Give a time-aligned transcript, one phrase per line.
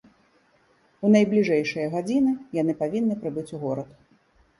[1.07, 3.93] У найбліжэйшыя гадзіны яны павінны прыбыць у горад.